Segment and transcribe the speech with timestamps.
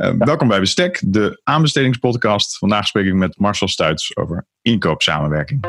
[0.00, 2.58] Uh, welkom bij Bestek, de aanbestedingspodcast.
[2.58, 5.66] Vandaag spreek ik met Marcel Stuits over inkoopsamenwerking.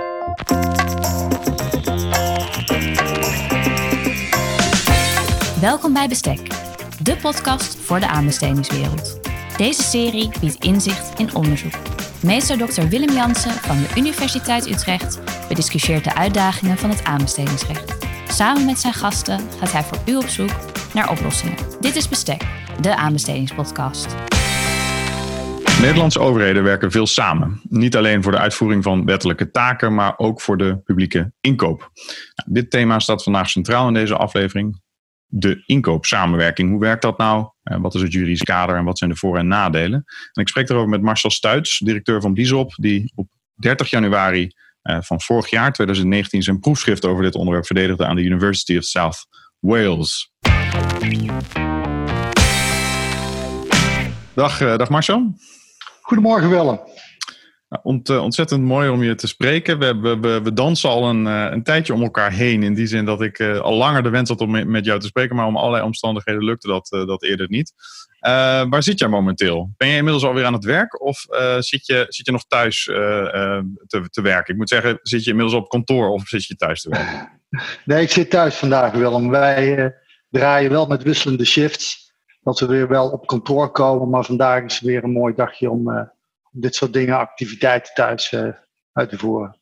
[5.62, 6.40] Welkom bij Bestek,
[7.04, 9.20] de podcast voor de aanbestedingswereld.
[9.58, 11.74] Deze serie biedt inzicht in onderzoek.
[12.22, 12.82] Meester Dr.
[12.82, 17.98] Willem Jansen van de Universiteit Utrecht bediscussieert de uitdagingen van het aanbestedingsrecht.
[18.28, 20.52] Samen met zijn gasten gaat hij voor u op zoek
[20.94, 21.58] naar oplossingen.
[21.80, 22.44] Dit is Bestek,
[22.82, 24.16] de aanbestedingspodcast.
[25.82, 27.62] Nederlandse overheden werken veel samen.
[27.70, 31.80] Niet alleen voor de uitvoering van wettelijke taken, maar ook voor de publieke inkoop.
[32.36, 34.82] Nou, dit thema staat vandaag centraal in deze aflevering.
[35.26, 36.70] De inkoopsamenwerking.
[36.70, 37.50] Hoe werkt dat nou?
[37.64, 40.04] Wat is het juridisch kader en wat zijn de voor- en nadelen?
[40.34, 44.52] En ik spreek erover met Marcel Stuits, directeur van Bizop, die op 30 januari
[44.82, 48.84] eh, van vorig jaar, 2019, zijn proefschrift over dit onderwerp verdedigde aan de University of
[48.84, 49.28] South
[49.60, 50.32] Wales.
[54.34, 55.34] Dag, uh, dag Marcel.
[56.02, 56.80] Goedemorgen Willem.
[57.84, 59.80] Ont, uh, ontzettend mooi om je te spreken.
[59.80, 62.64] We, we, we, we dansen al een, uh, een, tijdje om elkaar heen.
[62.64, 65.36] In die zin dat ik al langer de wens had om met jou te spreken.
[65.36, 67.74] Maar om allerlei omstandigheden lukte dat, dat eerder niet.
[68.70, 69.74] waar zit jij momenteel?
[69.78, 71.02] Ben je inmiddels alweer aan het werk?
[71.02, 71.26] Of
[71.60, 74.54] zit, je, zit je nog thuis te, te werken?
[74.54, 77.30] Ik moet zeggen, zit je inmiddels op kantoor of zit je thuis te werken?
[77.86, 79.30] Nee, ik zit thuis vandaag Willem.
[79.30, 79.94] Wij
[80.32, 82.12] draaien wel met wisselende shifts
[82.44, 84.10] dat we weer wel op kantoor komen.
[84.10, 86.02] Maar vandaag is weer een mooi dagje om uh,
[86.52, 88.48] dit soort dingen, activiteiten thuis uh,
[88.94, 89.56] uit te voeren.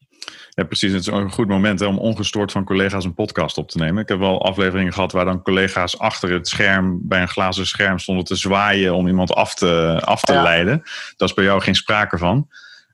[0.49, 0.91] Ja, precies.
[0.91, 4.01] Het is een goed moment hè, om ongestoord van collega's een podcast op te nemen.
[4.01, 7.99] Ik heb wel afleveringen gehad waar dan collega's achter het scherm, bij een glazen scherm,
[7.99, 10.43] stonden te zwaaien om iemand af te, af te ja.
[10.43, 10.81] leiden.
[11.17, 12.47] Dat is bij jou geen sprake van.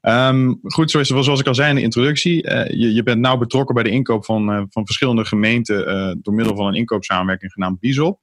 [0.07, 3.37] Um, goed, zoals, zoals, ik al zei in de introductie, uh, je, je, bent nauw
[3.37, 7.51] betrokken bij de inkoop van, uh, van verschillende gemeenten uh, door middel van een inkoopsamenwerking
[7.51, 8.19] genaamd BISOP.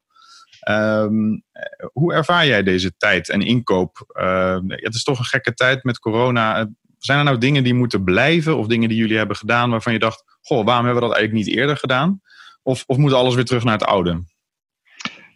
[0.68, 1.44] Um,
[1.92, 4.12] hoe ervaar jij deze tijd en inkoop?
[4.20, 6.70] Uh, het is toch een gekke tijd met corona.
[6.98, 9.98] Zijn er nou dingen die moeten blijven of dingen die jullie hebben gedaan waarvan je
[9.98, 12.20] dacht, goh, waarom hebben we dat eigenlijk niet eerder gedaan?
[12.62, 14.24] Of, of moet alles weer terug naar het oude?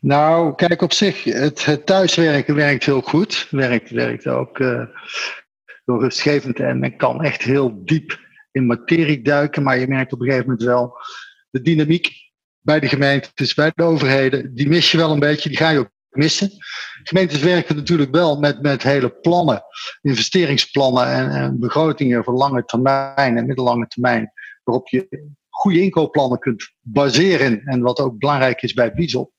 [0.01, 3.47] Nou, kijk, op zich, het, het thuiswerken werkt heel goed.
[3.51, 4.59] Werkt, werkt ook
[5.87, 8.19] heel rustgevend en men kan echt heel diep
[8.53, 9.63] in materie duiken.
[9.63, 10.97] Maar je merkt op een gegeven moment wel
[11.51, 12.09] de dynamiek
[12.61, 15.79] bij de gemeentes, bij de overheden, die mis je wel een beetje, die ga je
[15.79, 16.51] ook missen.
[17.03, 19.63] Gemeentes werken natuurlijk wel met, met hele plannen,
[20.03, 24.33] investeringsplannen en, en begrotingen voor lange termijn en middellange termijn,
[24.65, 29.33] waarop je goede inkoopplannen kunt baseren en wat ook belangrijk is bij Bizop.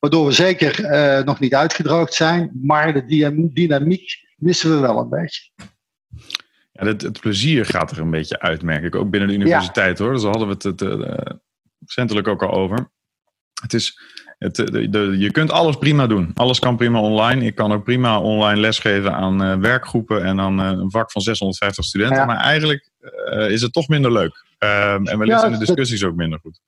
[0.00, 5.08] Waardoor we zeker uh, nog niet uitgedroogd zijn, maar de dynamiek missen we wel een
[5.08, 5.50] beetje.
[6.78, 8.94] Ja, het, het, plezier gaat er een beetje uit, merk ik.
[8.94, 10.04] Ook binnen de universiteit ja.
[10.04, 10.12] hoor.
[10.12, 11.38] Dus hadden we het, het, het
[11.78, 12.90] recentelijk ook al over.
[13.62, 14.00] Het is,
[14.38, 16.30] het, de, de, je kunt alles prima doen.
[16.34, 17.44] Alles kan prima online.
[17.44, 21.22] Ik kan ook prima online lesgeven aan uh, werkgroepen en aan uh, een vak van
[21.22, 22.16] 650 studenten.
[22.16, 22.24] Ja.
[22.24, 22.90] Maar eigenlijk
[23.48, 24.44] is het toch minder leuk.
[24.58, 26.60] Ehm, en wellicht ja, zijn de discussies ook minder goed.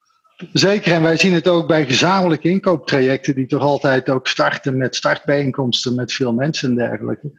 [0.52, 4.96] Zeker, en wij zien het ook bij gezamenlijke inkooptrajecten, die toch altijd ook starten met
[4.96, 7.32] startbijeenkomsten met veel mensen en dergelijke.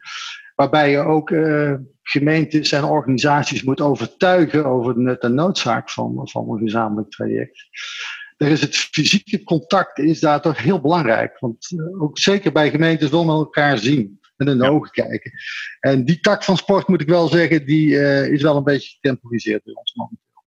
[0.54, 6.50] Waarbij je ook uh, gemeentes en organisaties moet overtuigen over de, de noodzaak van, van
[6.50, 7.64] een gezamenlijk traject.
[8.36, 11.38] Er is het fysieke contact is daar toch heel belangrijk.
[11.38, 14.20] Want uh, ook zeker bij gemeentes wil men elkaar zien.
[14.36, 14.68] Met hun ja.
[14.68, 15.32] ogen kijken.
[15.80, 18.90] En die tak van sport, moet ik wel zeggen, die uh, is wel een beetje
[18.90, 20.44] getemporiseerd bij ons momenteel.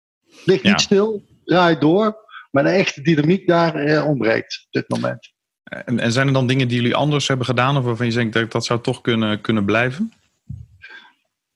[0.46, 0.70] Ligt ja.
[0.70, 2.22] niet stil, draait door.
[2.52, 5.33] Maar de echte dynamiek daar ontbreekt op dit moment.
[5.64, 8.52] En, zijn er dan dingen die jullie anders hebben gedaan, of waarvan je denkt dat
[8.52, 10.14] dat zou toch kunnen, kunnen blijven?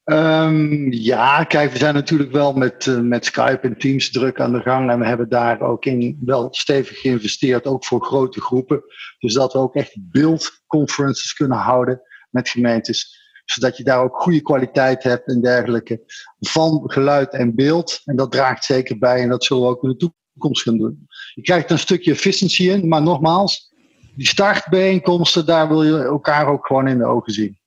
[0.04, 4.54] Um, ja, kijk, we zijn natuurlijk wel met, uh, met Skype en Teams druk aan
[4.54, 4.90] de gang.
[4.90, 8.84] En we hebben daar ook in wel stevig geïnvesteerd, ook voor grote groepen.
[9.20, 13.26] Dus dat we ook echt beeldconferences kunnen houden met gemeentes.
[13.46, 16.02] Zodat je daar ook goede kwaliteit hebt en dergelijke
[16.40, 18.02] van geluid en beeld.
[18.06, 21.08] En dat draagt zeker bij en dat zullen we ook in de toekomst gaan doen.
[21.34, 23.67] Je krijgt een stukje efficiëntie in, maar nogmaals,
[24.18, 27.58] die startbijeenkomsten, daar wil je elkaar ook gewoon in de ogen zien.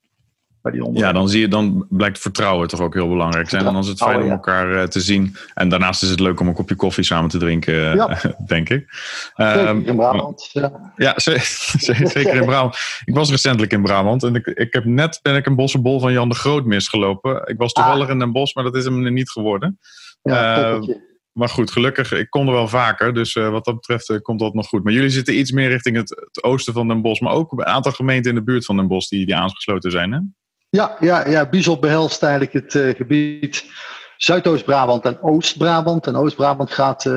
[0.61, 3.65] Bij die ja, dan, zie je, dan blijkt vertrouwen toch ook heel belangrijk zijn.
[3.65, 5.35] En dan is het fijn om elkaar uh, te zien.
[5.53, 8.17] En daarnaast is het leuk om een kopje koffie samen te drinken, ja.
[8.45, 8.85] denk ik.
[9.35, 10.49] Zeker um, in Brabant.
[10.51, 12.77] Ja, ja zeker in Brabant.
[13.05, 16.11] Ik was recentelijk in Brabant en ik, ik heb net ben ik een bossenbol van
[16.11, 17.47] Jan de Groot misgelopen.
[17.47, 18.11] Ik was toevallig ah.
[18.11, 19.79] in Den Bosch, maar dat is hem niet geworden.
[20.23, 20.95] Ja, uh,
[21.33, 23.13] maar goed, gelukkig, ik kon er wel vaker.
[23.13, 24.83] Dus uh, wat dat betreft uh, komt dat nog goed.
[24.83, 27.21] Maar jullie zitten iets meer richting het, het, oosten van Den Bosch.
[27.21, 30.11] Maar ook een aantal gemeenten in de buurt van Den Bosch die, die aangesloten zijn,
[30.11, 30.19] hè?
[30.69, 31.49] Ja, ja, ja
[31.79, 33.65] behelst eigenlijk het uh, gebied
[34.17, 36.07] Zuidoost-Brabant en Oost-Brabant.
[36.07, 37.09] En Oost-Brabant gaat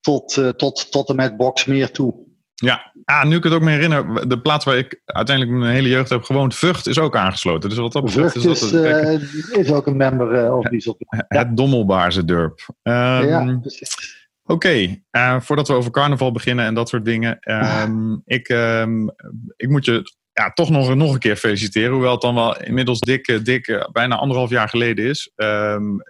[0.00, 2.14] tot, tot, tot en met Boksmeer toe.
[2.60, 5.88] Ja, ah, nu ik het ook me herinner, de plaats waar ik uiteindelijk mijn hele
[5.88, 7.68] jeugd heb gewoond, Vught, is ook aangesloten.
[7.68, 10.56] Dus wat dat betreft Vught is, is, dat een, uh, is ook een member uh,
[10.56, 10.96] of die op.
[10.98, 11.44] Het ja.
[11.44, 12.60] Dommelbaarse Durp.
[12.82, 14.18] Um, ja, precies.
[14.42, 17.38] Oké, okay, uh, voordat we over carnaval beginnen en dat soort dingen.
[17.84, 19.10] Um, ik, um,
[19.56, 21.92] ik moet je ja, toch nog, nog een keer feliciteren.
[21.92, 25.32] Hoewel het dan wel inmiddels dik, dik bijna anderhalf jaar geleden is.
[25.36, 26.02] Um,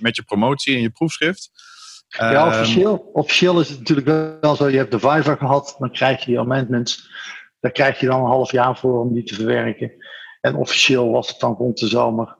[0.00, 1.50] met je promotie en je proefschrift.
[2.18, 4.68] Ja, officieel, officieel is het natuurlijk wel zo.
[4.68, 7.10] Je hebt de Viver gehad, dan krijg je je amendments.
[7.60, 9.92] Daar krijg je dan een half jaar voor om die te verwerken.
[10.40, 12.36] En officieel was het dan rond de zomer,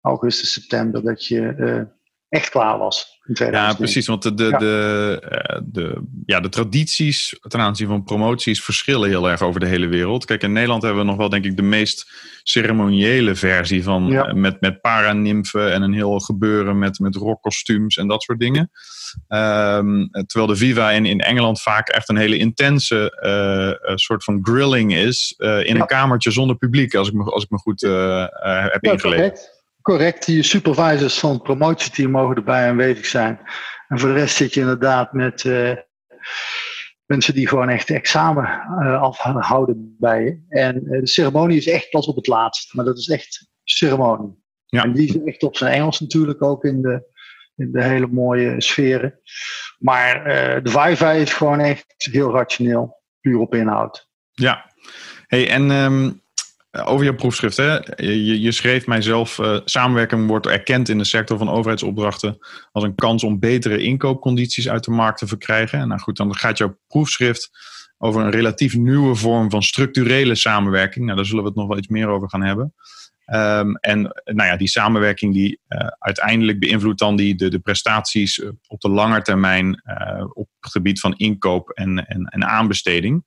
[0.00, 1.82] augustus, september, dat je uh,
[2.28, 3.16] echt klaar was.
[3.32, 4.06] Ja, precies.
[4.06, 4.58] Want de, de, ja.
[4.58, 5.20] De,
[5.64, 10.24] de, ja, de tradities ten aanzien van promoties verschillen heel erg over de hele wereld.
[10.24, 14.32] Kijk, in Nederland hebben we nog wel, denk ik, de meest ceremoniële versie van ja.
[14.32, 18.70] met, met paranimfen en een heel gebeuren met, met rockkostuums en dat soort dingen.
[19.28, 23.18] Um, terwijl de Viva in, in Engeland vaak echt een hele intense
[23.86, 25.80] uh, soort van grilling is uh, in ja.
[25.80, 28.26] een kamertje zonder publiek, als ik me, als ik me goed uh,
[28.72, 29.56] heb ingelezen.
[29.88, 33.40] Correct, je supervisors van het promotieteam mogen erbij aanwezig zijn.
[33.88, 35.76] En voor de rest zit je inderdaad met uh,
[37.06, 38.44] mensen die gewoon echt examen
[38.80, 40.44] uh, afhouden bij je.
[40.48, 44.42] En uh, de ceremonie is echt pas op het laatst, maar dat is echt ceremonie.
[44.66, 44.82] Ja.
[44.82, 47.12] En die is echt op zijn Engels natuurlijk ook in de,
[47.56, 49.20] in de hele mooie sferen.
[49.78, 50.24] Maar
[50.62, 54.08] de wifi is gewoon echt heel rationeel, puur op inhoud.
[54.32, 54.72] Ja,
[55.26, 56.22] hey, en um
[56.84, 57.78] over je proefschrift, hè?
[57.96, 62.38] Je, schreef mijzelf, uh, samenwerking wordt erkend in de sector van overheidsopdrachten
[62.72, 65.78] als een kans om betere inkoopcondities uit de markt te verkrijgen.
[65.78, 67.50] En nou goed, dan gaat jouw proefschrift
[67.98, 71.04] over een relatief nieuwe vorm van structurele samenwerking.
[71.04, 72.74] Nou, daar zullen we het nog wel iets meer over gaan hebben.
[73.32, 78.80] Um, en nou ja, die samenwerking die uh, uiteindelijk beïnvloedt dan die, de, prestaties op
[78.80, 79.82] de lange termijn
[80.32, 83.24] op het gebied van inkoop en, en, en aanbesteding.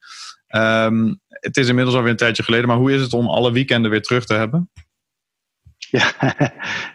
[0.51, 3.91] Um, het is inmiddels alweer een tijdje geleden, maar hoe is het om alle weekenden
[3.91, 4.69] weer terug te hebben?
[5.91, 6.11] Ja,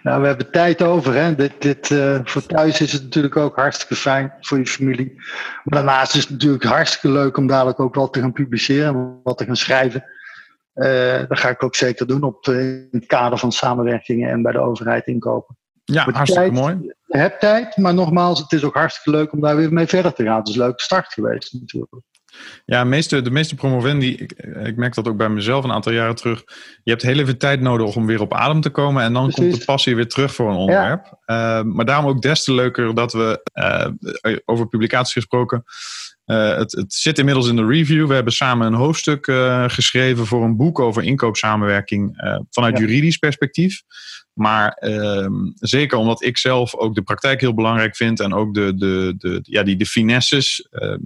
[0.03, 1.15] nou, we hebben tijd over.
[1.15, 1.35] Hè.
[1.35, 5.15] Dit, dit, uh, voor thuis is het natuurlijk ook hartstikke fijn voor je familie.
[5.65, 9.39] Maar daarnaast is het natuurlijk hartstikke leuk om dadelijk ook wat te gaan publiceren, wat
[9.39, 10.05] te gaan schrijven.
[10.75, 14.53] Uh, dat ga ik ook zeker doen op, in het kader van samenwerkingen en bij
[14.53, 15.57] de overheid inkopen.
[15.85, 16.95] Ja, hartstikke tijd, mooi.
[17.07, 20.13] Je hebt tijd, maar nogmaals, het is ook hartstikke leuk om daar weer mee verder
[20.13, 20.39] te gaan.
[20.39, 21.93] Het is een leuke start geweest natuurlijk.
[22.65, 24.33] Ja, meeste, de meeste promovendi, ik,
[24.65, 26.43] ik, merk dat ook bij mezelf een aantal jaren terug.
[26.83, 29.03] Je hebt heel even tijd nodig om weer op adem te komen.
[29.03, 29.43] En dan Precies.
[29.43, 31.19] komt de passie weer terug voor een onderwerp.
[31.27, 31.59] Ja.
[31.59, 35.65] Uh, maar daarom ook des te leuker dat we, uh, over publicaties gesproken.
[36.27, 38.07] Uh, het, het, zit inmiddels in de review.
[38.07, 39.25] We hebben samen een hoofdstuk
[39.67, 42.17] geschreven voor een boek over inkoopsamenwerking
[42.51, 42.85] vanuit ja.
[42.85, 43.83] juridisch perspectief.
[44.37, 48.75] Maar uh, zeker omdat ik zelf ook de praktijk heel belangrijk vind en ook de,
[48.75, 50.97] de, de, ja, die, de finesses uh,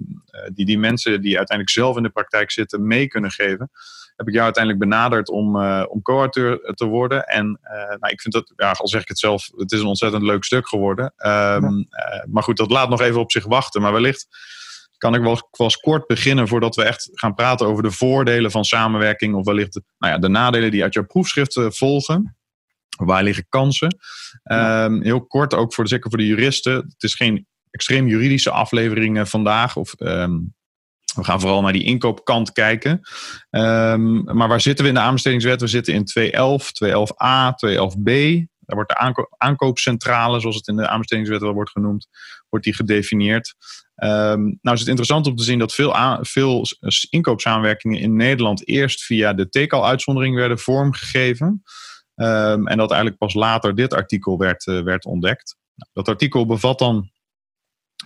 [0.53, 3.71] die die mensen die uiteindelijk zelf in de praktijk zitten mee kunnen geven,
[4.15, 7.25] heb ik jou uiteindelijk benaderd om, uh, om co-auteur te worden.
[7.25, 7.59] En
[7.99, 10.43] nou, ik vind dat, ja, al zeg ik het zelf, het is een ontzettend leuk
[10.43, 11.05] stuk geworden.
[11.05, 12.25] Um, ja.
[12.29, 13.81] maar goed, dat laat nog even op zich wachten.
[13.81, 14.27] Maar wellicht
[15.01, 18.63] kan ik wel, wel kort beginnen voordat we echt gaan praten over de voordelen van
[18.63, 22.37] samenwerking of wellicht de, nou ja, de nadelen die uit jouw proefschrift volgen.
[22.97, 23.97] Waar liggen kansen?
[24.43, 24.85] Ja.
[24.85, 26.73] Um, heel kort, ook voor, zeker voor de juristen.
[26.73, 29.75] Het is geen extreem juridische aflevering vandaag.
[29.75, 30.53] Of, um,
[31.15, 32.91] we gaan vooral naar die inkoopkant kijken.
[33.49, 35.61] Um, maar waar zitten we in de aanbestedingswet?
[35.61, 38.49] We zitten in 211, 211a, 211b.
[38.59, 42.07] Daar wordt de aanko aankoopcentrale, zoals het in de aanbestedingswet wel wordt genoemd,
[42.49, 43.55] wordt die gedefinieerd.
[44.03, 46.65] Um, nou is het interessant om te zien dat veel, veel
[47.09, 51.61] inkoopsamenwerkingen in Nederland eerst via de TECAL-uitzondering werden vormgegeven.
[52.15, 55.57] Um, en dat eigenlijk pas later dit artikel werd, uh, werd ontdekt.
[55.75, 57.11] Nou, dat artikel bevat dan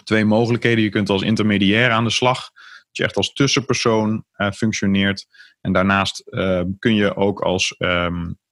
[0.04, 0.84] twee mogelijkheden.
[0.84, 5.28] Je kunt als intermediair aan de slag, dat je echt als tussenpersoon uh, functioneert.
[5.62, 7.76] En daarnaast uh, kun je ook als,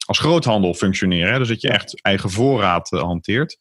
[0.05, 1.33] als groothandel functioneren.
[1.33, 1.39] Hè?
[1.39, 3.57] Dus dat je echt eigen voorraad uh, hanteert.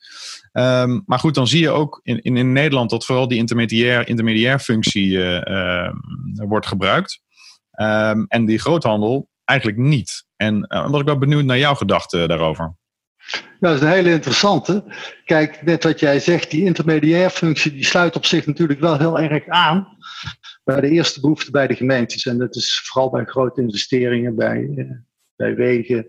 [0.53, 4.09] Um, maar goed, dan zie je ook in, in, in Nederland dat vooral die intermediair,
[4.09, 5.19] intermediair functie
[6.35, 7.21] wordt gebruikt.
[8.29, 10.25] en die groothandel eigenlijk niet.
[10.37, 12.75] En uh, was ik wel benieuwd naar jouw gedachten daarover.
[13.61, 14.85] Ja, dat is een hele interessante.
[15.25, 19.19] Kijk, net wat jij zegt, die intermediair functie die sluit op zich natuurlijk wel heel
[19.19, 19.97] erg aan
[20.65, 22.27] bij de eerste behoefte bij de gemeentes.
[22.27, 24.69] En dat is vooral bij grote investeringen, bij,
[25.37, 26.09] bij wegen,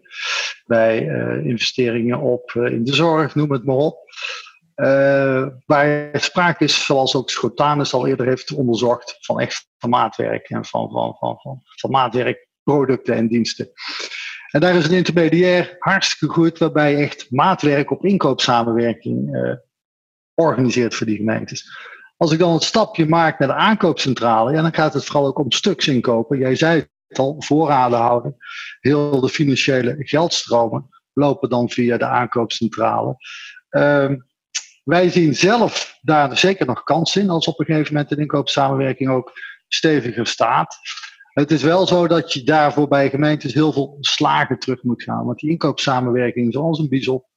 [0.65, 3.97] bij uh, investeringen op in de zorg, noem het maar op.
[5.65, 10.65] waar sprake is, zoals ook Schotanus al eerder heeft onderzocht, van echt van maatwerk en
[10.65, 13.71] van, van, van, van, producten en diensten.
[14.53, 19.53] En daar is een intermediair hartstikke goed, waarbij je echt maatwerk op inkoopsamenwerking uh,
[20.33, 21.77] organiseert voor die gemeentes.
[22.17, 25.39] Als ik dan het stapje maak naar de aankoopcentrale, ja, dan gaat het vooral ook
[25.39, 26.37] om stuks inkopen.
[26.37, 26.87] Jij zei
[27.19, 28.35] al, voorraden houden.
[28.79, 33.15] Heel de financiële geldstromen lopen dan via de aankoopcentrale.
[33.69, 34.15] Ehm,
[34.83, 39.09] wij zien zelf daar zeker nog kans in, als op een gegeven moment de inkoopsamenwerking
[39.09, 39.31] ook
[39.67, 40.77] steviger staat.
[41.33, 45.25] Het is wel zo dat je daarvoor bij gemeentes heel veel slagen terug moet gaan.
[45.25, 47.27] Want die inkoopsamenwerking, zoals een Biesop,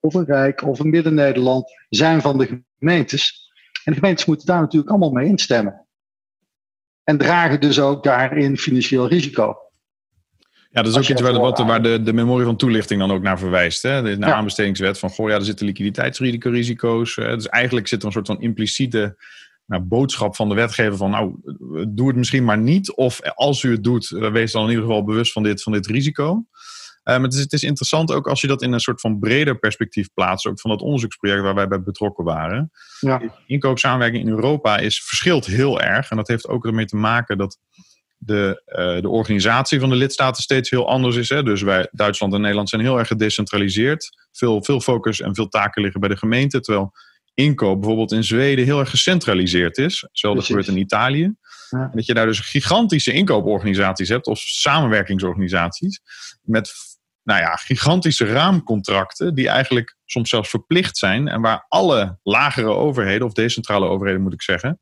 [0.00, 3.50] of een Rijk, of een Midden-Nederland, zijn van de gemeentes.
[3.84, 5.86] En de gemeentes moeten daar natuurlijk allemaal mee instemmen.
[7.04, 9.56] En dragen dus ook daarin financieel risico.
[10.70, 13.22] Ja, dat is ook iets waar, wat, waar de, de memorie van toelichting dan ook
[13.22, 13.82] naar verwijst.
[13.82, 14.02] Hè?
[14.02, 17.14] De, de aanbestedingswet van, goh ja, er zitten liquiditeitsrisico's.
[17.14, 19.16] Dus eigenlijk zit er een soort van impliciete
[19.66, 21.34] nou, boodschap van de wetgever van, nou,
[21.88, 22.92] doe het misschien maar niet.
[22.94, 25.72] Of als u het doet, eh, wees dan in ieder geval bewust van dit, van
[25.72, 26.44] dit risico.
[27.04, 29.18] Uh, maar het is, het is, interessant ook als je dat in een soort van
[29.18, 32.70] breder perspectief plaatst, ook van dat onderzoeksproject waar wij bij betrokken waren.
[33.00, 33.22] Ja.
[33.46, 36.10] Inkoopsamenwerking in Europa is, verschilt heel erg.
[36.10, 37.58] En dat heeft ook ermee te maken dat
[38.16, 41.28] de, uh, de organisatie van de lidstaten steeds heel anders is.
[41.28, 41.42] Hè?
[41.42, 44.28] Dus wij, Duitsland en Nederland zijn heel erg gedecentraliseerd.
[44.32, 46.60] Veel, veel focus en veel taken liggen bij de gemeente.
[46.60, 46.92] Terwijl
[47.34, 50.00] inkoop bijvoorbeeld in Zweden heel erg gecentraliseerd is.
[50.00, 51.34] Hetzelfde gebeurt in Italië.
[51.70, 51.90] Ja.
[51.94, 56.00] Dat je daar dus gigantische inkooporganisaties hebt of samenwerkingsorganisaties
[56.42, 56.72] met
[57.22, 63.26] nou ja, gigantische raamcontracten die eigenlijk soms zelfs verplicht zijn en waar alle lagere overheden
[63.26, 64.80] of decentrale overheden moet ik zeggen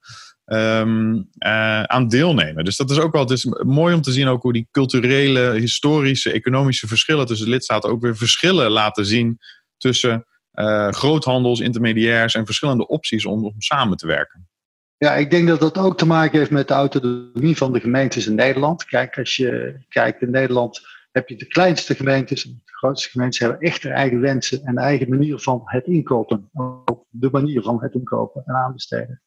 [0.53, 2.65] um, uh, aan deelnemen.
[2.65, 5.53] Dus dat is ook wel het is mooi om te zien ook hoe die culturele,
[5.53, 9.39] historische, economische verschillen tussen lidstaten ook weer verschillen laten zien
[9.77, 14.49] tussen uh, groothandels, intermediairs en verschillende opties om, om samen te werken.
[14.97, 18.27] Ja, ik denk dat dat ook te maken heeft met de autonomie van de gemeentes
[18.27, 18.85] in Nederland.
[18.85, 23.61] Kijk, als je kijkt in Nederland heb je de kleinste gemeentes de grootste gemeentes hebben
[23.61, 26.51] echt hun eigen wensen en eigen manier van het inkopen.
[26.85, 29.23] Ook de manier van het inkopen en aanbesteden.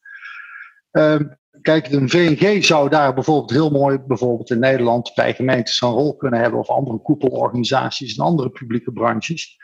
[0.90, 5.88] Um, kijk, een VNG zou daar bijvoorbeeld heel mooi, bijvoorbeeld in Nederland, bij gemeentes een
[5.88, 9.56] rol kunnen hebben of andere koepelorganisaties en andere publieke branches.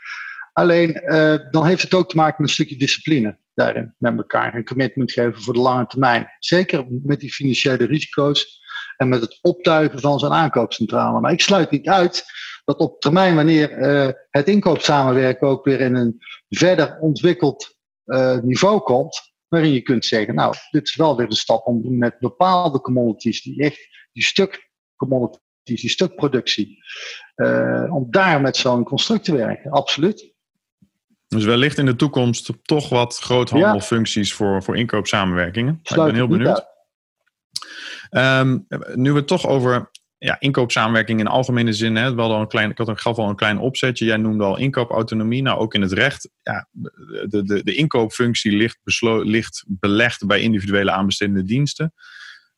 [0.53, 4.55] Alleen uh, dan heeft het ook te maken met een stukje discipline daarin met elkaar.
[4.55, 6.27] Een commitment geven voor de lange termijn.
[6.39, 8.60] Zeker met die financiële risico's
[9.01, 11.19] en met het optuigen van zo'n aankoopcentrale.
[11.19, 12.23] Maar ik sluit niet uit
[12.65, 16.17] dat op termijn, wanneer uh, het inkoopsamenwerken ook weer in een
[16.49, 21.31] verder ontwikkeld uh, niveau komt, waarin je kunt zeggen, nou, dit is wel weer een
[21.31, 26.77] stap om met bepaalde commodities, die echt, die stuk commodities, die stukproductie,
[27.35, 30.33] uh, om daar met zo'n construct te werken, absoluut.
[31.27, 34.35] Dus wellicht in de toekomst toch wat groothandelfuncties ja.
[34.35, 35.79] voor, voor inkoopsamenwerkingen.
[35.83, 36.69] ik ben heel benieuwd.
[38.11, 41.95] Um, nu we het toch over ja, inkoopsamenwerking in algemene zin.
[41.95, 44.05] Hè, wel een klein, ik had een, gaf al een klein opzetje.
[44.05, 45.41] Jij noemde al inkoopautonomie.
[45.41, 46.29] Nou, ook in het recht.
[46.41, 51.93] Ja, de, de, de inkoopfunctie ligt, beslo, ligt belegd bij individuele aanbestedende diensten.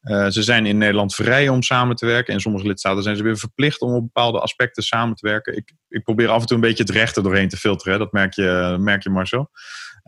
[0.03, 2.33] Uh, ze zijn in Nederland vrij om samen te werken.
[2.33, 5.55] In sommige lidstaten zijn ze weer verplicht om op bepaalde aspecten samen te werken.
[5.55, 7.99] Ik, ik probeer af en toe een beetje het recht er doorheen te filteren.
[7.99, 9.49] Dat merk je, merk je Marcel.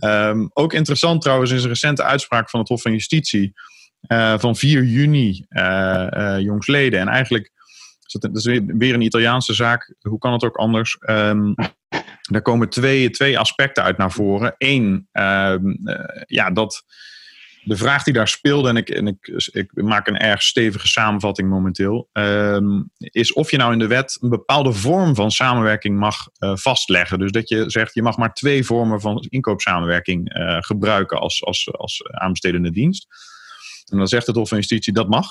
[0.03, 3.53] Um, ook interessant trouwens is een recente uitspraak van het Hof van Justitie
[4.37, 6.99] van 4 juni uh, jongsleden.
[6.99, 7.53] En eigenlijk
[8.19, 9.95] dat, is weer een Italiaanse zaak.
[10.01, 10.97] Hoe kan het ook anders?
[11.09, 11.55] Um,
[12.21, 14.55] daar komen twee, twee aspecten uit naar voren.
[14.57, 15.77] Eén, um,
[16.25, 16.83] ja, dat
[17.63, 21.49] de vraag die daar speelde, en ik, en ik, ik maak een erg stevige samenvatting
[21.49, 26.27] momenteel, um, is of je nou in de wet een bepaalde vorm van samenwerking mag
[26.39, 27.19] vastleggen.
[27.19, 31.73] Dus dat je zegt, je mag maar twee vormen van inkoopsamenwerking uh, gebruiken als, als,
[31.73, 33.07] als aanbestedende dienst.
[33.91, 35.25] En dan zegt het Hof van Justitie dat mag.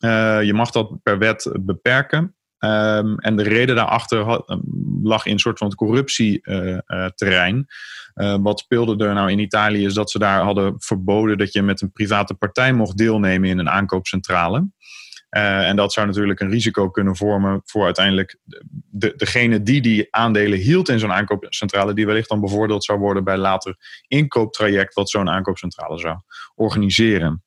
[0.00, 2.36] Uh, je mag dat per wet beperken.
[2.58, 4.60] Um, en de reden daarachter ehm,
[5.02, 7.66] lag in een soort van corruptieterrein.
[8.14, 11.62] Uh, wat speelde er nou in Italië is dat ze daar hadden verboden dat je
[11.62, 14.68] met een private partij mocht deelnemen in een aankoopcentrale.
[15.28, 18.38] En dat zou natuurlijk een risico kunnen vormen voor uiteindelijk
[18.90, 23.24] de, degene die die aandelen hield in zo'n aankoopcentrale, die wellicht dan bevoordeeld zou worden
[23.24, 23.76] bij later
[24.06, 26.16] inkooptraject wat zo'n aankoopcentrale zou
[26.54, 27.42] organiseren.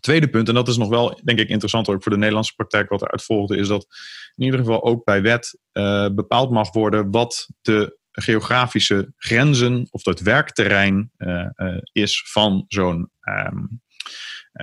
[0.00, 2.88] Tweede punt, en dat is nog wel, denk ik, interessant ook voor de Nederlandse praktijk
[2.88, 3.86] wat eruit volgde, is dat
[4.34, 10.04] in ieder geval ook bij wet uh, bepaald mag worden wat de geografische grenzen of
[10.04, 13.82] het werkterrein uh, uh, is van zo'n um,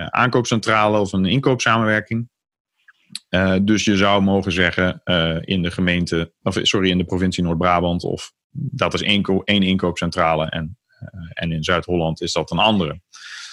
[0.10, 2.30] aankoopcentrale of een inkoopsamenwerking.
[3.62, 5.02] dus je zou mogen zeggen
[5.44, 10.50] in de gemeente, of sorry, in de provincie Noord-Brabant, of dat is één, één inkoopcentrale
[10.50, 10.78] en,
[11.30, 13.02] en in Zuid-Holland is dat een andere.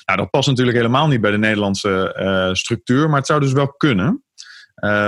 [0.04, 3.52] Nou, dat past natuurlijk helemaal niet bij de Nederlandse uh, structuur, maar het zou dus
[3.52, 4.24] wel kunnen.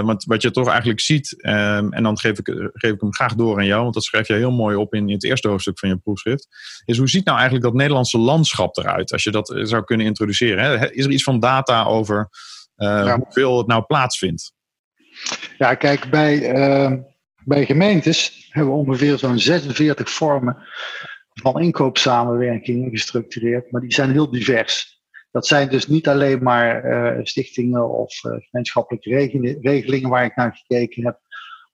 [0.05, 3.35] want wat je toch eigenlijk ziet, ehm, en dan geef ik, geef ik hem graag
[3.35, 5.89] door aan jou, want dat schrijf je heel mooi op in, het eerste hoofdstuk van
[5.89, 6.49] je proefschrift,
[6.85, 10.79] is hoe ziet nou eigenlijk dat Nederlandse landschap eruit, als je dat zou kunnen introduceren?
[10.79, 10.93] Hè?
[10.93, 12.29] Is er iets van data over
[13.17, 14.53] hoeveel het nou plaatsvindt?
[15.59, 16.41] Ja, kijk, bij,
[17.45, 20.57] bij gemeentes hebben we ongeveer zo'n 46 vormen
[21.43, 25.03] van inkoopsamenwerking gestructureerd, maar die zijn heel divers.
[25.31, 29.11] Dat zijn dus niet alleen maar uh, stichtingen of uh, gemeenschappelijke
[29.61, 31.21] regelingen waar ik naar gekeken heb,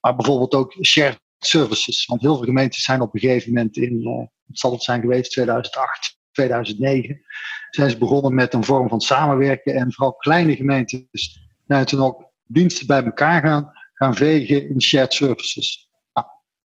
[0.01, 2.05] maar bijvoorbeeld ook shared services.
[2.05, 5.01] Want heel veel gemeentes zijn op een gegeven moment in, uh, het zal het zijn
[5.01, 7.21] geweest, 2008, 2009,
[7.69, 12.31] zijn ze begonnen met een vorm van samenwerken en vooral kleine gemeentes zijn toen ook
[12.43, 15.90] diensten bij elkaar gaan, gaan vegen in shared services.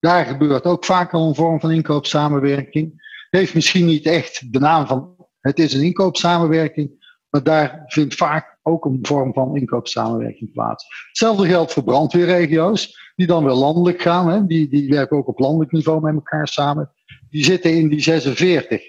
[0.07, 3.11] Daar gebeurt ook vaak al een vorm van inkoopsamenwerking.
[3.29, 8.57] Heeft misschien niet echt de naam van het is een inkoopsamenwerking, maar daar vindt vaak
[8.63, 10.85] ook een vorm van inkoopsamenwerking plaats.
[11.07, 14.29] Hetzelfde geldt voor brandweerregio's, die dan weer landelijk gaan.
[14.29, 14.45] Hè.
[14.45, 16.93] Die, die werken ook op landelijk niveau met elkaar samen.
[17.29, 18.81] Die zitten in die 46.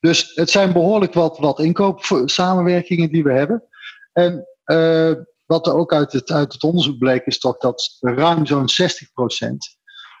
[0.00, 3.64] Dus het zijn behoorlijk wat, wat inkoopsamenwerkingen die we hebben.
[4.12, 5.12] En uh,
[5.46, 9.12] wat er ook uit het, uit het onderzoek bleek, is toch dat ruim zo'n 60
[9.12, 9.76] procent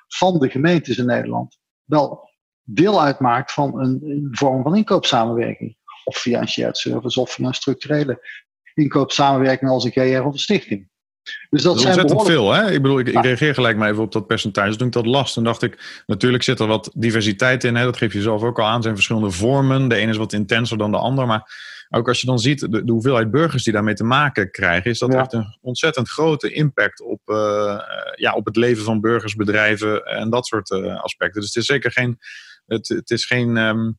[0.08, 2.30] van de gemeentes in Nederland wel
[2.62, 5.76] deel uitmaakt van een, een vorm van inkoopsamenwerking.
[6.04, 8.44] Of via een shared service of via een structurele
[8.74, 10.88] inkoopsamenwerking als een GR of een stichting.
[11.50, 12.70] Dus dat, dat zijn ontzettend veel, hè?
[12.72, 14.76] Ik bedoel, ik, ik, reageer gelijk maar even op dat percentage.
[14.76, 17.76] Toen ik dat las, toen dacht ik, natuurlijk zit er wat diversiteit in.
[17.76, 17.84] Hè?
[17.84, 18.76] Dat geef je zelf ook al aan.
[18.76, 19.88] Er zijn verschillende vormen.
[19.88, 21.26] De ene is wat intenser dan de ander.
[21.26, 21.52] Maar
[21.90, 24.98] ook als je dan ziet de, de, hoeveelheid burgers die daarmee te maken krijgen, is
[24.98, 27.80] dat echt een ontzettend grote impact op, uh,
[28.14, 31.40] ja, op het leven van burgers, bedrijven en dat soort uh, aspecten.
[31.40, 32.18] Dus het is zeker geen,
[32.66, 33.98] het, het is geen, um,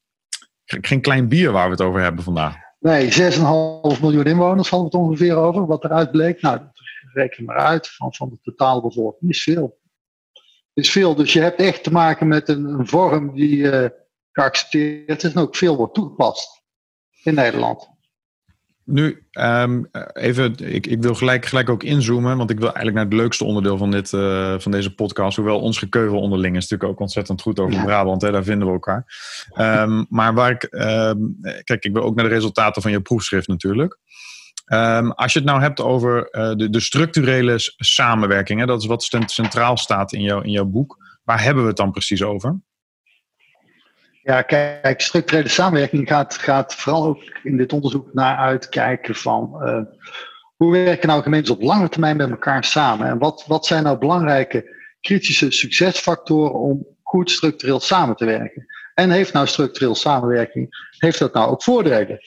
[0.65, 2.55] geen klein bier waar we het over hebben vandaag.
[2.79, 6.41] Nee, 6,5 miljoen inwoners hadden we het ongeveer over, wat eruit bleek.
[6.41, 6.59] Nou,
[7.13, 9.79] reken maar uit, van, van de totale bevolking is veel.
[10.73, 13.85] Is veel, dus je hebt echt te maken met een, een vorm die uh,
[14.31, 16.56] geaccepteerd is en ook veel wordt toegepast
[17.23, 17.95] in Nederland.
[18.87, 23.05] Nu, um, even, ik, ik wil gelijk, gelijk ook inzoomen, want ik wil eigenlijk naar
[23.05, 25.35] het leukste onderdeel van, dit, uh, van deze podcast.
[25.35, 28.73] Hoewel ons gekeuvel onderling is natuurlijk ook ontzettend goed over Brabant, hè, daar vinden we
[28.73, 29.05] elkaar.
[29.55, 33.47] Um, maar waar ik, um, kijk, ik wil ook naar de resultaten van je proefschrift
[33.47, 33.97] natuurlijk.
[35.15, 39.09] als je het nou hebt over uh, de, de, structurele samenwerking, hè, dat is wat
[39.25, 40.97] centraal staat in, jou, in jouw boek.
[41.23, 42.59] Waar hebben we het dan precies over?
[44.27, 49.81] Ja, kijk, structurele samenwerking gaat, gaat vooral ook in dit onderzoek naar uitkijken van uh,
[50.55, 53.07] hoe werken nou gemeentes op lange termijn met elkaar samen?
[53.07, 58.65] En wat, wat zijn nou belangrijke kritische succesfactoren om goed structureel samen te werken?
[58.93, 62.19] En heeft nou structureel samenwerking, heeft dat nou ook voordelen?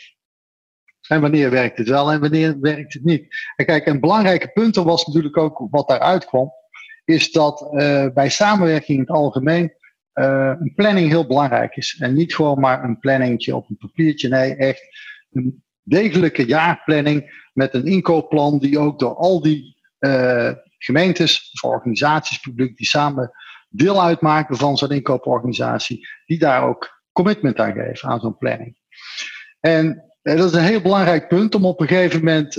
[1.08, 3.26] En wanneer werkt het wel en wanneer werkt het niet?
[3.56, 6.52] En kijk, een belangrijke punt was natuurlijk ook wat daaruit kwam,
[7.04, 9.78] is dat uh, bij samenwerking in het algemeen
[10.14, 11.96] uh, een planning heel belangrijk is.
[11.98, 14.28] En niet gewoon maar een planningetje op een papiertje.
[14.28, 14.82] Nee, echt
[15.32, 22.38] een degelijke jaarplanning met een inkoopplan die ook door al die uh, gemeentes of organisaties,
[22.38, 23.30] publiek, die samen
[23.68, 28.76] deel uitmaken van zo'n inkooporganisatie, die daar ook commitment aan geven aan zo'n planning.
[29.60, 32.54] En uh, dat is een heel belangrijk punt om op een gegeven moment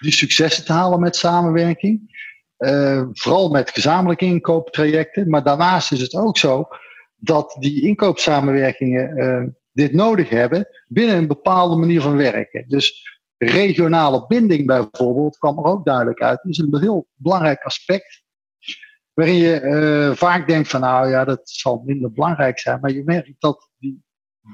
[0.00, 2.14] die successen te halen met samenwerking.
[2.58, 5.28] Uh, vooral met gezamenlijke inkooptrajecten.
[5.28, 6.68] Maar daarnaast is het ook zo
[7.16, 12.64] dat die inkoopsamenwerkingen uh, dit nodig hebben binnen een bepaalde manier van werken.
[12.68, 16.40] Dus regionale binding bijvoorbeeld kwam er ook duidelijk uit.
[16.42, 18.24] Dat is een heel belangrijk aspect.
[19.12, 22.80] Waarin je uh, vaak denkt van nou ja, dat zal minder belangrijk zijn.
[22.80, 24.04] Maar je merkt dat die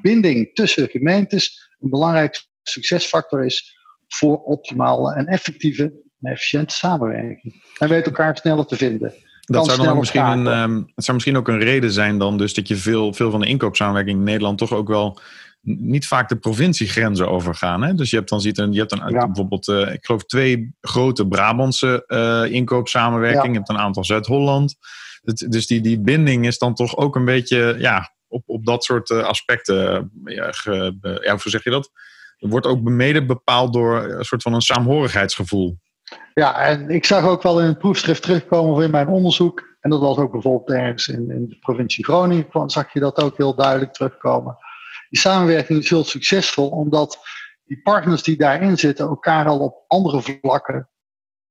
[0.02, 3.76] binding tussen gemeentes een belangrijk succesfactor is
[4.08, 7.62] voor optimale en effectieve en efficiënte samenwerking.
[7.78, 9.12] En weet elkaar sneller te vinden.
[9.40, 12.54] Dat zou, dan misschien een, um, dat zou misschien ook een reden zijn dan dus
[12.54, 15.20] dat je veel, veel van de inkoopsamenwerking in Nederland toch ook wel
[15.64, 17.82] niet vaak de provinciegrenzen overgaan.
[17.82, 17.94] Hè?
[17.94, 21.28] Dus je hebt dan ziet een, je hebt een, bijvoorbeeld, uh, ik geloof twee grote
[21.28, 23.46] Brabantse uh, inkoopsamenwerking.
[23.46, 24.76] Je hebt een aantal Zuid-Holland.
[25.48, 29.10] Dus die, die binding is dan toch ook een beetje ja, op, op dat soort
[29.10, 30.10] uh, aspecten.
[30.24, 31.90] ja, ge, ja, hoe zeg je dat?
[32.38, 35.78] wordt ook mede bepaald door een soort van een saamhorigheidsgevoel.
[36.34, 39.76] Ja, en ik zag ook wel in het proefschrift terugkomen of in mijn onderzoek.
[39.80, 43.36] En dat was ook bijvoorbeeld ergens in, in de provincie Groningen, zag je dat ook
[43.36, 44.56] heel duidelijk terugkomen.
[45.08, 47.18] Die samenwerking is heel succesvol, omdat
[47.64, 50.88] die partners die daarin zitten elkaar al op andere vlakken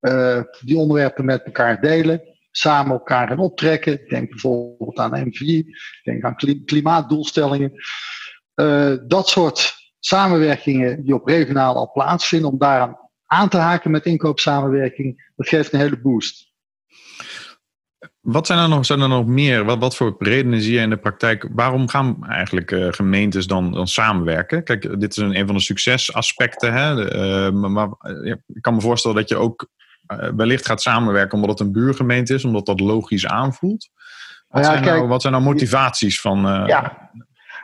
[0.02, 4.08] uh, die onderwerpen met elkaar delen, samen elkaar gaan optrekken.
[4.08, 5.66] Denk bijvoorbeeld aan MVI,
[6.04, 7.72] denk aan klimaatdoelstellingen.
[8.56, 13.01] Uh, dat soort samenwerkingen die op regionaal al plaatsvinden, om daaraan
[13.32, 16.50] aan te haken met inkoopsamenwerking, dat geeft een hele boost.
[18.20, 19.66] Wat zijn er nog, zijn er nog meer?
[19.66, 21.48] Wat, wat voor redenen zie je in de praktijk?
[21.52, 24.64] Waarom gaan eigenlijk uh, gemeentes dan, dan samenwerken?
[24.64, 26.74] Kijk, dit is een, een van de succesaspecten.
[26.74, 27.16] Hè?
[27.48, 29.70] Uh, maar uh, ik kan me voorstellen dat je ook
[30.36, 33.90] wellicht gaat samenwerken omdat het een buurgemeente is, omdat dat logisch aanvoelt.
[34.48, 36.42] Wat, ja, zijn, kijk, nou, wat zijn nou motivaties van.
[36.68, 37.12] ja,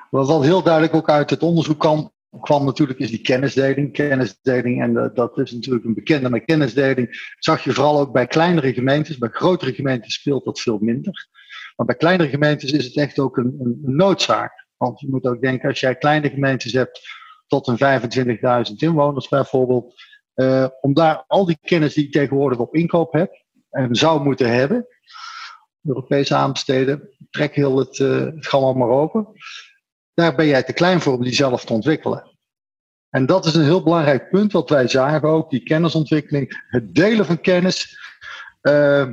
[0.09, 2.11] wat heel duidelijk ook uit het onderzoek kwam,
[2.41, 3.93] kwam natuurlijk is die kennisdeling.
[3.93, 8.27] Kennisdeling, en uh, dat is natuurlijk een bekende, maar kennisdeling zag je vooral ook bij
[8.27, 9.17] kleinere gemeentes.
[9.17, 11.27] Bij grotere gemeentes speelt dat veel minder.
[11.75, 14.67] Maar bij kleinere gemeentes is het echt ook een, een, noodzaak.
[14.77, 17.01] Want je moet ook denken, als jij kleine gemeentes hebt
[17.47, 18.01] tot een
[18.69, 19.93] 25.000 inwoners bijvoorbeeld,
[20.35, 24.53] uh, om daar al die kennis die je tegenwoordig op inkoop hebt en zou moeten
[24.53, 24.87] hebben,
[25.83, 29.27] Europese aanbesteden, trek heel het, uh, het maar open
[30.17, 32.37] daar ben jij te klein voor om die zelf te ontwikkelen.
[33.09, 37.25] En dat is een heel belangrijk punt wat wij zagen ook, die kennisontwikkeling, het delen
[37.25, 37.97] van kennis,
[38.61, 39.07] uh,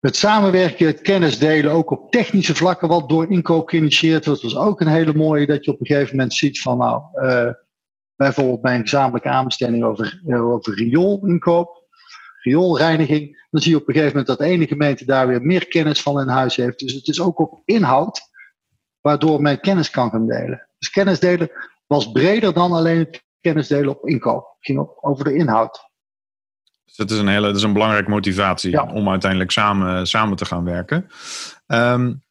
[0.00, 4.56] het samenwerken, het kennis delen, ook op technische vlakken, wat door inkoop geïnitieerd wordt, was
[4.56, 7.52] ook een hele mooie, dat je op een gegeven moment ziet van, nou, uh,
[8.16, 11.88] bijvoorbeeld bij een gezamenlijke aanbesteding over, uh, over rioolinkoop,
[12.42, 15.66] rioolreiniging, dan zie je op een gegeven moment dat de ene gemeente daar weer meer
[15.66, 16.78] kennis van in huis heeft.
[16.78, 18.29] Dus het is ook op inhoud
[19.00, 20.66] waardoor men kennis kan gaan delen.
[20.78, 21.50] Dus kennis delen
[21.86, 24.54] was breder dan alleen het kennis delen op inkoop.
[24.56, 25.88] Het ging ook over de inhoud.
[26.84, 30.44] Dus dat is een hele, dat is een belangrijke motivatie om uiteindelijk samen, samen te
[30.44, 31.10] gaan werken.
[31.66, 32.22] Um,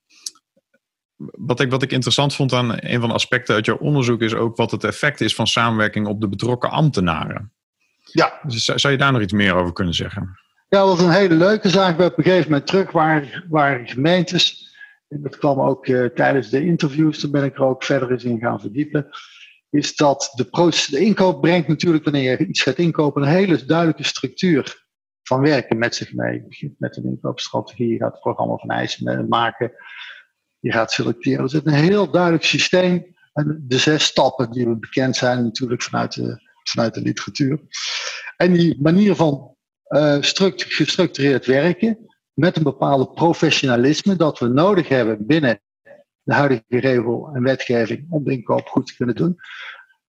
[1.31, 4.33] wat ik, wat ik interessant vond aan een van de aspecten uit jouw onderzoek is
[4.33, 7.51] ook wat het effect is van samenwerking op de betrokken ambtenaren.
[8.03, 8.39] Ja.
[8.43, 10.39] Dus zou je daar nog iets meer over kunnen zeggen?
[10.69, 11.97] Ja, dat was een hele leuke zaak.
[11.97, 14.68] We op een gegeven moment terug waar, waar gemeentes en
[15.09, 18.39] dat kwam ook uh, tijdens de interviews, daar ben ik er ook verder eens in
[18.39, 19.09] gaan verdiepen,
[19.69, 24.03] is dat de, de inkoop brengt natuurlijk, wanneer je iets gaat inkopen, een hele duidelijke
[24.03, 24.87] structuur
[25.23, 26.33] van werken met zich mee.
[26.33, 29.71] Je begint met een inkoopstrategie, je gaat het programma van eisen maken,
[30.59, 31.43] je gaat selecteren.
[31.43, 33.17] Er zit een heel duidelijk systeem.
[33.33, 37.59] En de zes stappen die we bekend zijn natuurlijk vanuit de, vanuit de literatuur.
[38.37, 39.55] En die manier van
[39.89, 42.08] uh, gestructureerd werken,
[42.39, 45.61] met een bepaalde professionalisme dat we nodig hebben binnen
[46.23, 49.39] de huidige regel en wetgeving om de inkoop goed te kunnen doen,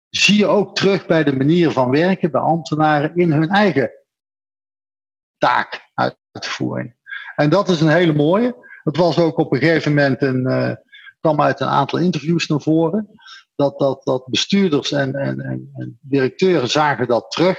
[0.09, 3.91] zie je ook terug bij de manier van werken bij ambtenaren in hun eigen
[5.37, 6.95] taakuitvoering.
[7.35, 8.55] En dat is een hele mooie.
[8.83, 10.71] Dat was ook op een gegeven moment een, uh,
[11.19, 13.09] kwam uit een aantal interviews naar voren.
[13.55, 17.57] Dat, dat, dat bestuurders en, en, en, en directeuren zagen dat terug.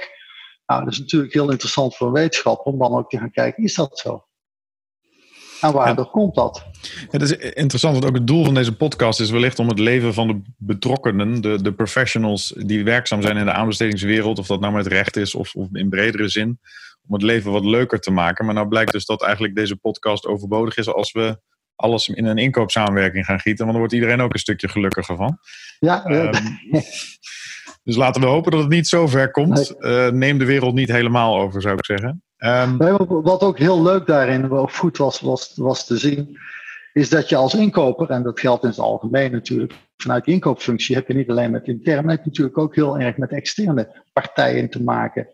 [0.65, 3.75] Nou, dat is natuurlijk heel interessant voor wetenschap om dan ook te gaan kijken, is
[3.75, 4.24] dat zo?
[5.65, 6.65] En waardoor komt dat?
[7.09, 10.13] Het is interessant, want ook het doel van deze podcast is wellicht om het leven
[10.13, 14.73] van de betrokkenen, de, de professionals die werkzaam zijn in de aanbestedingswereld, of dat nou
[14.73, 16.59] met recht is of, of in bredere zin,
[17.07, 18.45] om het leven wat leuker te maken.
[18.45, 21.39] Maar nou blijkt dus dat eigenlijk deze podcast overbodig is als we
[21.75, 25.39] alles in een inkoopsamenwerking gaan gieten, want dan wordt iedereen ook een stukje gelukkiger van.
[25.79, 26.05] Ja.
[26.05, 26.59] Um,
[27.83, 29.75] dus laten we hopen dat het niet zo ver komt.
[29.79, 32.23] Uh, neem de wereld niet helemaal over, zou ik zeggen.
[32.37, 36.37] Um, wat ook heel leuk daarin of goed was, was, was te zien,
[36.93, 40.95] is dat je als inkoper, en dat geldt in het algemeen natuurlijk, vanuit de inkoopfunctie
[40.95, 44.69] heb je niet alleen met intern, maar heb natuurlijk ook heel erg met externe partijen
[44.69, 45.27] te maken.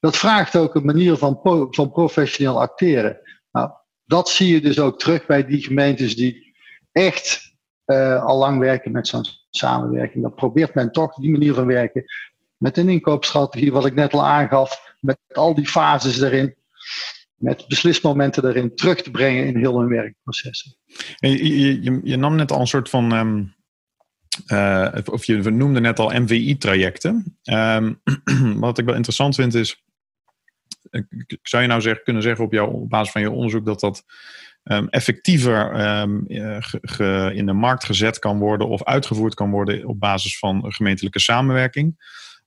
[0.00, 1.40] Dat vraagt ook een manier van,
[1.70, 3.20] van professioneel acteren.
[3.52, 3.70] Nou,
[4.04, 6.56] dat zie je dus ook terug bij die gemeentes die
[6.92, 7.54] echt
[7.86, 10.22] uh, al lang werken met zo'n samenwerking.
[10.22, 12.04] Dan probeert men toch die manier van werken
[12.56, 16.54] met een inkoopstrategie, wat ik net al aangaf, met al die fases erin,
[17.34, 20.76] met beslismomenten erin terug te brengen in heel hun werkprocessen.
[21.16, 23.54] Je, je, je, nam net al een soort van, um,
[24.46, 27.38] uh, of je noemde net al MVI-trajecten.
[27.50, 28.00] Um,
[28.66, 29.84] wat ik wel interessant vind is,
[31.42, 34.04] zou je nou kunnen zeggen op, jouw, op basis van je onderzoek dat dat
[34.64, 35.70] um, effectiever
[36.80, 41.20] ge, in de markt gezet kan worden of uitgevoerd kan worden op basis van gemeentelijke
[41.20, 41.96] samenwerking?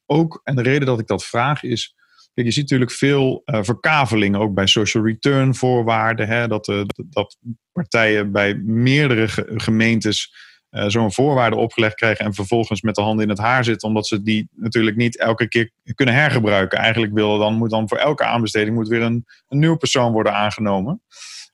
[0.10, 1.96] ook, en de reden dat ik dat vraag is,
[2.34, 6.28] kijk, je ziet natuurlijk veel uh, verkaveling ook bij social return voorwaarden.
[6.28, 7.38] Hè, dat, uh, dat
[7.72, 13.30] partijen bij meerdere gemeentes uh, zo'n voorwaarde opgelegd krijgen en vervolgens met de handen in
[13.30, 16.80] het haar zitten, omdat ze die natuurlijk niet elke keer kunnen hergebruiken.
[16.80, 20.34] Eigenlijk willen dan, moet dan voor elke aanbesteding moet weer een, een nieuwe persoon worden
[20.34, 21.02] aangenomen.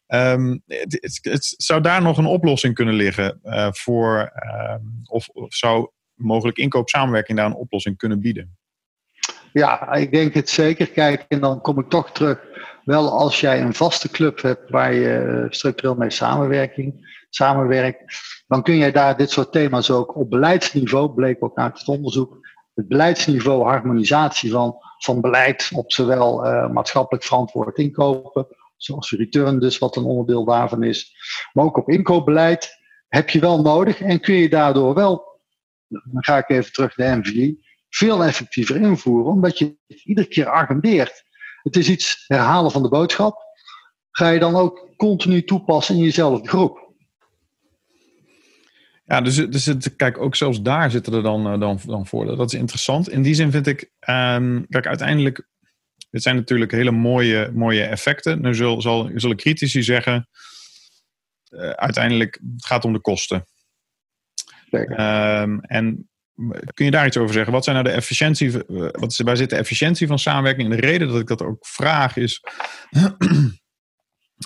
[0.08, 3.40] Um, het, zou daar nog een oplossing kunnen liggen
[3.72, 4.32] voor,
[4.72, 8.58] um, of, of zou mogelijk inkoopsamenwerking daar een oplossing kunnen bieden?
[9.56, 10.90] Ja, ik denk het zeker.
[10.90, 12.40] Kijk, en dan kom ik toch terug.
[12.84, 18.78] Wel als jij een vaste club hebt waar je structureel mee samenwerking, samenwerkt, dan kun
[18.78, 23.64] jij daar dit soort thema's ook op beleidsniveau, bleek ook uit het onderzoek, het beleidsniveau
[23.64, 26.40] harmonisatie van, van beleid op zowel
[26.70, 31.16] maatschappelijk verantwoord inkopen, zoals return dus, wat een onderdeel daarvan is,
[31.54, 35.40] maar ook op inkoopbeleid, heb je wel nodig en kun je daardoor wel,
[35.88, 37.65] dan ga ik even terug naar MVI,
[37.96, 41.24] veel effectiever invoeren, omdat je het iedere keer agendeert.
[41.64, 43.44] Het is iets herhalen van de boodschap.
[44.12, 46.94] Ga je dan ook continu toepassen in jezelfde groep.
[49.06, 52.26] Ja, dus, dus het, kijk, ook zelfs daar zitten er dan, eh, dan, dan voor.
[52.26, 53.10] Dat is interessant.
[53.10, 55.48] In die zin vind ik, um, kijk, uiteindelijk,
[56.10, 58.42] dit zijn natuurlijk hele mooie, mooie effecten.
[58.42, 60.28] Nu zal, zal, zullen critici zeggen,
[61.50, 63.46] uh, uiteindelijk het gaat om de kosten.
[64.72, 66.10] Um, en
[66.74, 67.54] kun je daar iets over zeggen?
[67.54, 70.72] Wat zijn nou de efficiëntie, eh, wat is, waar zit de efficiëntie van samenwerking?
[70.72, 72.44] En de reden dat ik dat ook vraag is,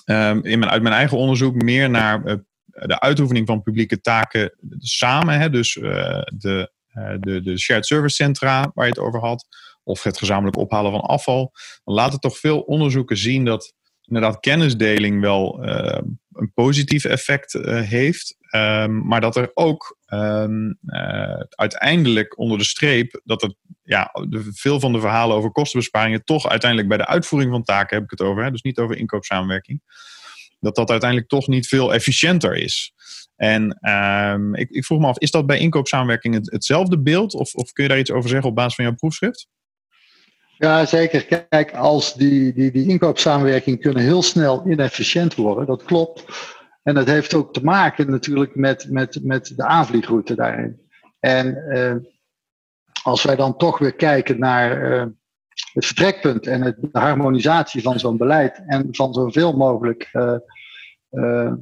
[0.05, 4.53] um, in mijn, uit mijn eigen onderzoek meer naar uh, de uitoefening van publieke taken
[4.77, 5.39] samen.
[5.39, 6.71] Hè, dus uh, de,
[7.19, 9.47] de, de shared service centra waar je het over had,
[9.83, 11.51] of het gezamenlijk ophalen van afval.
[11.83, 15.63] Dan laten toch veel onderzoeken zien dat inderdaad kennisdeling wel
[16.39, 18.37] een positief effect heeft.
[18.55, 24.11] Um, maar dat er ook um, uh, uiteindelijk onder de streep, dat het, ja,
[24.51, 28.11] veel van de verhalen over kostenbesparingen toch uiteindelijk bij de uitvoering van taken heb ik
[28.11, 29.81] het over, hè, dus niet over inkoopsamenwerking,
[30.59, 32.93] dat dat uiteindelijk toch niet veel efficiënter is.
[33.35, 37.33] En um, ik, ik, vroeg me af, is dat bij inkoopsamenwerking het, hetzelfde beeld?
[37.33, 39.47] Of, of kun je daar iets over zeggen op basis van jouw proefschrift?
[40.59, 41.45] Ja, zeker.
[41.49, 46.25] Kijk, als die, die, die inkoopsamenwerking kunnen heel snel inefficiënt worden, dat klopt.
[46.83, 50.81] En dat heeft ook te maken natuurlijk met, met, met de aanvliegroute daarin.
[51.19, 51.95] En uh,
[53.03, 55.05] als wij dan toch weer kijken naar uh,
[55.73, 60.09] het vertrekpunt en het, de harmonisatie van zo'n beleid en van zoveel mogelijk
[61.09, 61.53] uh,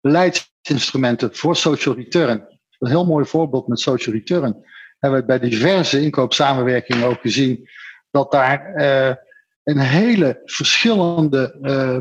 [0.00, 2.48] beleidsinstrumenten voor social return.
[2.78, 4.64] Een heel mooi voorbeeld met social return.
[5.02, 7.68] Hebben we bij diverse inkoopsamenwerkingen ook gezien
[8.10, 8.74] dat daar
[9.62, 11.56] een hele verschillende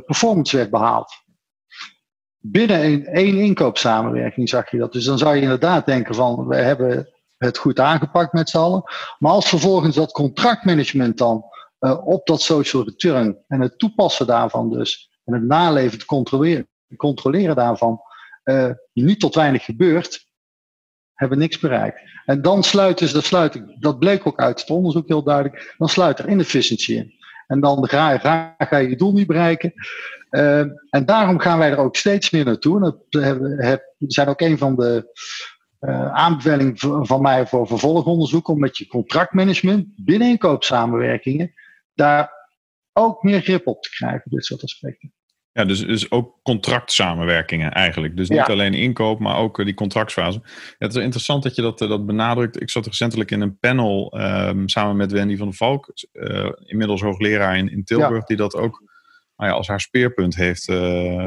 [0.06, 1.22] performance werd behaald
[2.42, 4.94] binnen een, één inkoopsamenwerking zag je dat.
[4.94, 8.84] Dus dan zou je inderdaad denken van we hebben het goed aangepakt met z'n allen.
[9.20, 11.46] Maar als vervolgens dat contractmanagement dan
[11.80, 16.68] uh, op dat social return en het toepassen daarvan dus en het naleven, het controleren,
[16.98, 18.02] controleren daarvan
[18.94, 20.31] niet tot weinig gebeurt,
[21.22, 22.00] hebben niks bereikt.
[22.26, 25.90] En dan sluiten ze, dat, sluit dat bleek ook uit het onderzoek heel duidelijk, dan
[25.90, 27.14] sluit er inefficiency in.
[27.48, 29.74] En dan ga, ga, ga je je doel niet bereiken.
[30.32, 32.76] Uh, en daarom gaan wij er ook steeds meer naartoe.
[32.76, 35.12] En dat hebben, zijn ook een van de
[35.80, 38.48] uh, aanbevelingen van mij voor vervolgonderzoek.
[38.48, 41.54] Om met je contractmanagement binnen inkoopsamenwerkingen
[41.94, 42.32] daar
[42.94, 45.14] ook meer grip op te krijgen, dit soort aspecten.
[45.54, 48.18] Ja, dus, dus ook contractsamenwerkingen eigenlijk.
[48.18, 50.40] Dus niet alleen inkoop, maar ook uh, die contractsfase.
[50.44, 52.62] Ja, het is interessant dat je dat, uh, dat benadrukt.
[52.62, 57.02] Ik zat recentelijk in een panel um, samen met Wendy van der Valk, uh, inmiddels
[57.02, 58.26] hoogleraar in, in Tilburg, ja.
[58.26, 58.84] die dat ook
[59.36, 60.64] nou ja, als haar speerpunt heeft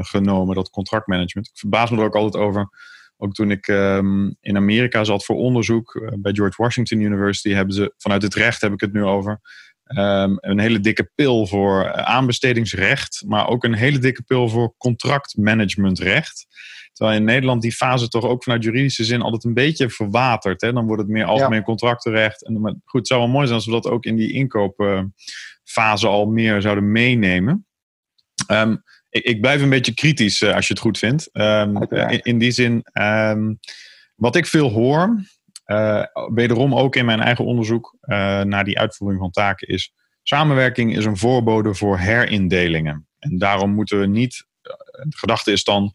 [0.01, 1.47] genomen, dat contractmanagement.
[1.47, 2.69] Ik verbaas me er ook altijd over.
[3.17, 7.95] Ook toen ik um, in Amerika zat voor onderzoek bij George Washington University, hebben ze
[7.97, 9.41] vanuit het recht heb ik het nu over
[9.87, 16.47] Um, een hele dikke pil voor aanbestedingsrecht, maar ook een hele dikke pil voor contractmanagementrecht.
[16.93, 20.61] Terwijl in Nederland die fase toch ook vanuit juridische zin altijd een beetje verwatert.
[20.61, 20.73] Hè?
[20.73, 21.65] Dan wordt het meer algemeen ja.
[21.65, 22.45] contractenrecht.
[22.45, 26.07] En, maar goed, het zou wel mooi zijn als we dat ook in die inkoopfase
[26.07, 27.67] al meer zouden meenemen.
[28.51, 31.29] Um, ik, ik, blijf een beetje kritisch uh, als je het goed vindt.
[31.33, 32.85] Um, in, in, die zin,
[34.15, 35.25] wat ik veel hoor,
[35.67, 39.93] uh, wederom ook in mijn eigen onderzoek uh, naar die uitvoering van taken is.
[40.23, 43.09] Samenwerking is een voorbode voor herindelingen.
[43.19, 44.47] En daarom moeten we niet.
[44.63, 44.73] Uh,
[45.09, 45.95] de gedachte is dan.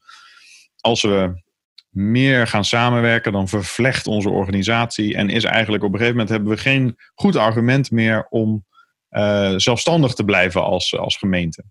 [0.81, 1.43] Als we
[1.89, 5.15] meer gaan samenwerken, dan vervlecht onze organisatie.
[5.15, 8.67] En is eigenlijk op een gegeven moment hebben we geen goed argument meer om
[9.57, 11.63] zelfstandig te blijven als, als gemeente.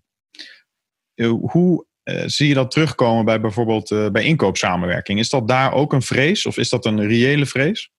[1.39, 5.19] Hoe uh, zie je dat terugkomen bij bijvoorbeeld uh, bij inkoopsamenwerking?
[5.19, 7.91] Is dat daar ook een vrees of is dat een reële vrees?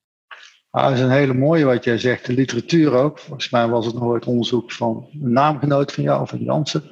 [0.69, 2.25] Ah, dat is een hele mooie wat jij zegt.
[2.25, 3.19] De literatuur ook.
[3.19, 6.83] Volgens mij was het nog ooit onderzoek van een naamgenoot van jou, van Jansen.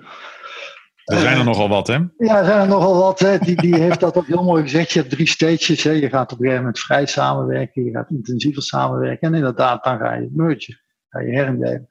[1.03, 1.93] Er zijn er uh, nogal wat, hè?
[2.17, 3.19] Ja, er zijn er nogal wat.
[3.19, 3.37] Hè.
[3.37, 4.91] Die, die heeft dat ook heel mooi gezegd.
[4.91, 5.83] Je hebt drie stages.
[5.83, 5.91] Hè.
[5.91, 7.83] Je gaat op een gegeven moment vrij samenwerken.
[7.83, 9.27] Je gaat intensiever samenwerken.
[9.27, 10.79] En inderdaad, dan ga je mergen.
[11.09, 11.89] Ga je herindelen.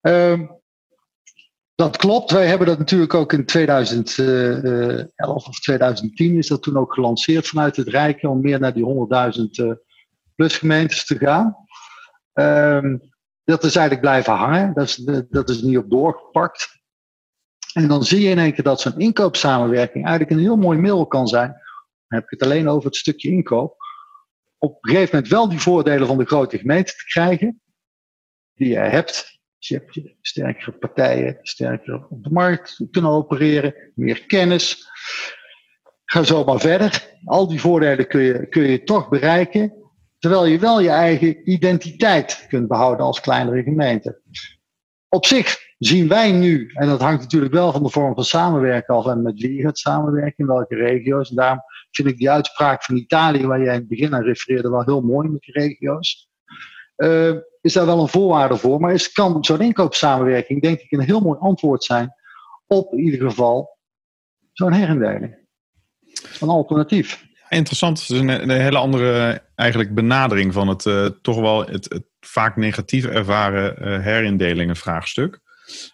[0.00, 0.62] Um,
[1.74, 2.30] dat klopt.
[2.30, 7.76] Wij hebben dat natuurlijk ook in 2011 of 2010 is dat toen ook gelanceerd vanuit
[7.76, 8.90] het Rijk om meer naar die 100.000
[9.50, 9.72] uh,
[10.34, 11.56] plus gemeentes te gaan.
[12.32, 13.12] Um,
[13.44, 14.74] dat is eigenlijk blijven hangen.
[14.74, 14.96] Dat is,
[15.28, 16.82] dat is niet op doorgepakt.
[17.72, 21.06] En dan zie je in één keer dat zo'n inkoopsamenwerking eigenlijk een heel mooi middel
[21.06, 21.48] kan zijn.
[21.48, 23.76] Dan heb ik het alleen over het stukje inkoop.
[24.58, 27.60] op een gegeven moment wel die voordelen van de grote gemeente te krijgen,
[28.54, 29.33] die je hebt.
[29.66, 34.88] Je hebt sterkere partijen, sterker op de markt kunnen opereren, meer kennis.
[36.04, 37.16] Ga zo maar verder.
[37.24, 39.72] Al die voordelen kun je, kun je toch bereiken,
[40.18, 44.20] terwijl je wel je eigen identiteit kunt behouden als kleinere gemeente.
[45.08, 48.94] Op zich zien wij nu, en dat hangt natuurlijk wel van de vorm van samenwerken
[48.94, 51.30] af en met wie je gaat samenwerken, in welke regio's.
[51.30, 54.70] En daarom vind ik die uitspraak van Italië, waar jij in het begin aan refereerde,
[54.70, 56.28] wel heel mooi met regio's.
[56.96, 61.00] Uh, is daar wel een voorwaarde voor, maar is, kan zo'n inkoopsamenwerking denk ik een
[61.00, 62.14] heel mooi antwoord zijn
[62.66, 63.78] op in ieder geval
[64.52, 65.36] zo'n herindeling.
[66.40, 67.24] Een alternatief.
[67.48, 68.00] Interessant.
[68.00, 72.04] Het is een, een, hele andere eigenlijk benadering van het uh, toch wel het, het,
[72.20, 75.40] vaak negatief ervaren uh, herindelingen vraagstuk.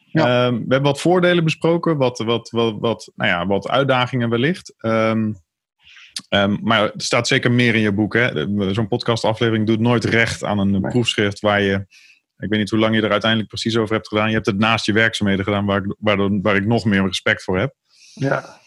[0.06, 0.46] Ja.
[0.46, 4.74] Um, we hebben wat voordelen besproken, wat, wat, wat, wat, nou ja, wat uitdagingen wellicht.
[4.78, 5.36] Um,
[6.28, 8.18] um, maar er staat zeker meer in je boek.
[8.70, 10.80] Zo'n podcastaflevering doet nooit recht aan een nee.
[10.80, 11.74] proefschrift waar je.
[12.36, 14.28] Ik weet niet hoe lang je er uiteindelijk precies over hebt gedaan.
[14.28, 17.42] Je hebt het naast je werkzaamheden gedaan, waar ik, waar, waar ik nog meer respect
[17.42, 17.74] voor heb.
[18.14, 18.58] Ja.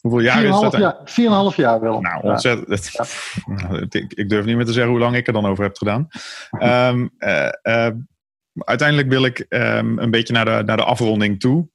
[0.00, 0.76] Hoeveel jaar is dat?
[0.76, 2.00] Jaar, vier en een half jaar wel.
[2.00, 2.90] Nou, ontzettend.
[2.92, 3.04] Ja.
[3.54, 5.76] Nou, ik, ik, durf niet meer te zeggen hoe lang ik er dan over heb
[5.76, 6.08] gedaan.
[6.60, 7.88] um, uh, uh,
[8.54, 11.68] uiteindelijk wil ik um, een beetje naar de, naar de afronding toe.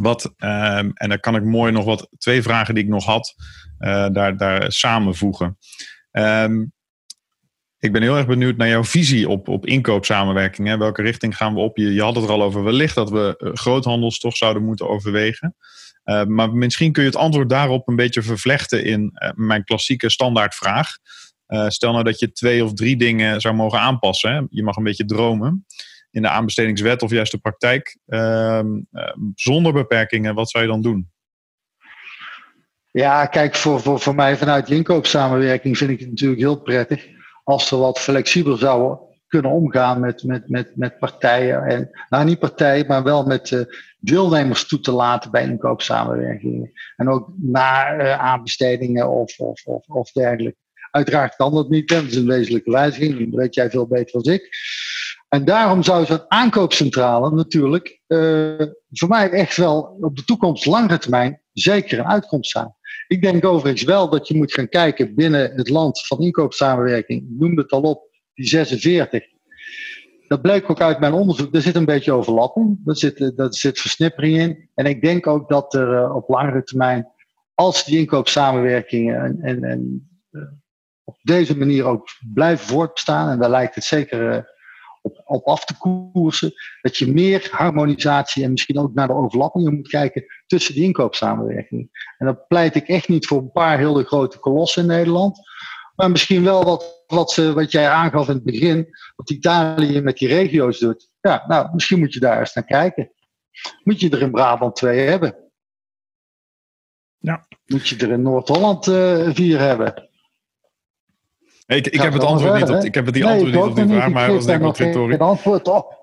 [0.00, 3.34] Wat, um, en dan kan ik mooi nog wat, twee vragen die ik nog had,
[3.78, 5.58] uh, daar, daar samenvoegen.
[6.10, 6.72] Um,
[7.78, 10.68] ik ben heel erg benieuwd naar jouw visie op, op inkoopsamenwerking.
[10.68, 10.76] Hè?
[10.76, 11.76] Welke richting gaan we op?
[11.76, 15.56] Je, je had het er al over, wellicht dat we groothandels toch zouden moeten overwegen.
[16.04, 20.10] Uh, maar misschien kun je het antwoord daarop een beetje vervlechten in uh, mijn klassieke
[20.10, 20.88] standaardvraag.
[21.48, 24.32] Uh, stel nou dat je twee of drie dingen zou mogen aanpassen.
[24.32, 24.40] Hè?
[24.48, 25.66] Je mag een beetje dromen
[26.12, 28.60] in de aanbestedingswet of juist de praktijk uh,
[29.34, 31.10] zonder beperkingen, wat zou je dan doen?
[32.90, 37.06] Ja, kijk, voor, voor, voor mij vanuit de inkoopsamenwerking vind ik het natuurlijk heel prettig
[37.44, 41.62] als ze wat flexibeler zouden kunnen omgaan met, met, met, met partijen.
[41.62, 43.60] En, nou, niet partijen, maar wel met uh,
[43.98, 46.72] deelnemers toe te laten bij inkoopsamenwerkingen.
[46.96, 50.58] En ook na uh, aanbestedingen of, of, of, of dergelijke.
[50.90, 54.32] Uiteraard kan dat niet, dat is een wezenlijke wijziging, dat weet jij veel beter dan
[54.32, 54.48] ik.
[55.32, 60.98] En daarom zou zo'n aankoopcentrale natuurlijk uh, voor mij echt wel op de toekomst, langere
[60.98, 62.74] termijn, zeker een uitkomst zijn.
[63.06, 67.22] Ik denk overigens wel dat je moet gaan kijken binnen het land van inkoopsamenwerking.
[67.22, 68.02] Ik noemde het al op,
[68.34, 69.24] die 46.
[70.28, 71.54] Dat bleek ook uit mijn onderzoek.
[71.54, 72.78] Er zit een beetje overlapping.
[72.84, 74.68] Er zit, er zit versnippering in.
[74.74, 77.08] En ik denk ook dat er uh, op langere termijn,
[77.54, 80.10] als die inkoopsamenwerkingen en, en, en
[81.04, 84.50] op deze manier ook blijven voortbestaan, en daar lijkt het zeker
[85.02, 86.52] op, op af te koersen.
[86.80, 91.90] Dat je meer harmonisatie en misschien ook naar de overlappingen moet kijken tussen die inkoopsamenwerkingen.
[92.18, 95.38] En dan pleit ik echt niet voor een paar hele grote kolossen in Nederland.
[95.94, 100.16] Maar misschien wel wat, wat, ze, wat jij aangaf in het begin, wat Italië met
[100.18, 101.10] die regio's doet.
[101.20, 103.12] Ja, nou, misschien moet je daar eens naar kijken.
[103.82, 105.36] Moet je er in Brabant twee hebben?
[107.18, 107.46] Ja.
[107.66, 110.10] Moet je er in Noord-Holland uh, vier hebben?
[111.76, 113.76] Ik, ik heb het antwoord niet op, ik heb het die nee, antwoord niet op
[113.76, 115.16] die vraag, maar was denk ik retorisch.
[115.16, 116.00] Geen antwoord op.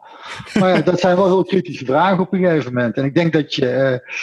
[0.60, 2.95] Maar ja, dat zijn wel heel kritische vragen op een gegeven moment.
[2.95, 4.13] En ik denk dat je uh,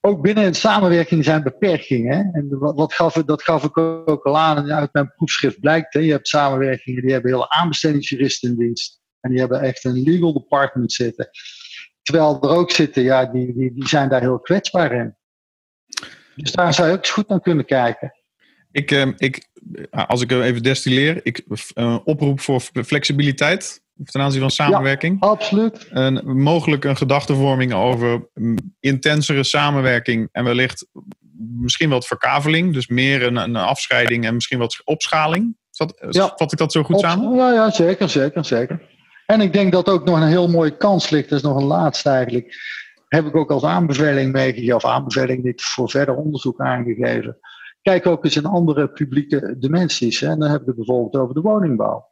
[0.00, 2.30] ook binnen een samenwerking zijn beperkingen.
[2.32, 5.94] En wat, wat gaf, dat gaf ik ook al aan en uit mijn proefschrift blijkt.
[5.94, 6.00] Hè?
[6.00, 9.00] Je hebt samenwerkingen die hebben hele aanbestedingsjuristen in dienst.
[9.20, 11.28] En die hebben echt een legal department zitten.
[12.02, 15.16] Terwijl er ook zitten, ja, die, die, die zijn daar heel kwetsbaar in.
[16.34, 18.12] Dus daar zou je ook eens goed naar kunnen kijken.
[18.72, 19.48] Ik, uh, ik,
[19.90, 25.16] als ik even destilleer, ik uh, oproep voor flexibiliteit ten aanzien van samenwerking.
[25.20, 25.88] Ja, absoluut.
[25.88, 28.28] En mogelijk een gedachtenvorming over
[28.80, 30.86] intensere samenwerking en wellicht
[31.38, 32.72] misschien wat verkaveling.
[32.72, 35.56] Dus meer een, een afscheiding en misschien wat opschaling.
[35.70, 36.32] Zat, ja.
[36.36, 37.36] Vat ik dat zo goed Op, samen?
[37.36, 38.88] Ja, ja, zeker, zeker, zeker.
[39.26, 41.28] En ik denk dat ook nog een heel mooie kans ligt.
[41.28, 42.54] Dat is nog een laatste eigenlijk.
[43.08, 47.38] Heb ik ook als aanbeveling meegegeven, of aanbeveling niet voor verder onderzoek aangegeven
[47.82, 50.20] Kijk ook eens in andere publieke dimensies.
[50.20, 50.28] Hè.
[50.28, 52.08] En dan heb ik het bijvoorbeeld over de woningbouw.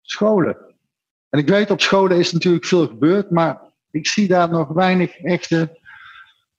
[0.00, 0.56] Scholen.
[1.28, 5.16] En ik weet, op scholen is natuurlijk veel gebeurd, maar ik zie daar nog weinig
[5.16, 5.78] echte